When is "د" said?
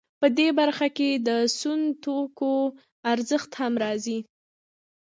1.27-1.29